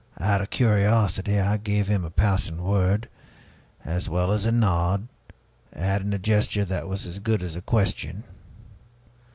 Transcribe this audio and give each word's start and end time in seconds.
Out 0.19 0.41
of 0.41 0.49
curiosity 0.49 1.39
I 1.39 1.57
gave 1.57 1.85
him 1.85 2.03
a 2.03 2.09
passing 2.09 2.57
word 2.63 3.07
as 3.85 4.09
well 4.09 4.31
as 4.31 4.47
a 4.47 4.51
nod, 4.51 5.07
adding 5.73 6.11
a 6.15 6.17
gesture 6.17 6.65
that 6.65 6.87
was 6.87 7.05
as 7.05 7.19
good 7.19 7.43
as 7.43 7.55
a 7.55 7.61
question. 7.61 8.23